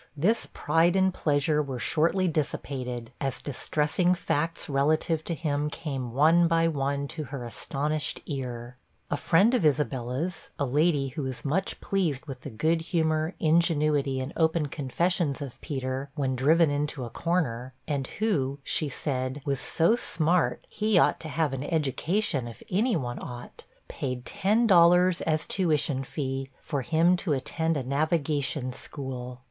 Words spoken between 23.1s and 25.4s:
ought,' paid ten dollars,